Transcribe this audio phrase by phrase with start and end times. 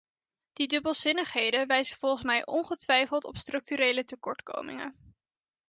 [0.57, 5.15] Die dubbelzinnigheden wijzen volgens mij ongetwijfeld op structurele tekortkomingen.